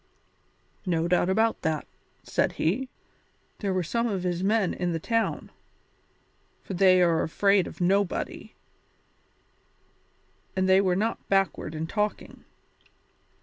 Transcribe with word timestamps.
"No 0.87 1.07
doubt 1.07 1.29
about 1.29 1.61
that," 1.61 1.85
said 2.23 2.53
he; 2.53 2.89
"there 3.59 3.71
were 3.71 3.83
some 3.83 4.07
of 4.07 4.23
his 4.23 4.43
men 4.43 4.73
in 4.73 4.93
the 4.93 4.99
town 4.99 5.51
for 6.63 6.73
they 6.73 7.03
are 7.03 7.21
afraid 7.21 7.67
of 7.67 7.79
nobody 7.79 8.55
and 10.55 10.67
they 10.67 10.81
were 10.81 10.95
not 10.95 11.29
backward 11.29 11.75
in 11.75 11.85
talking." 11.85 12.45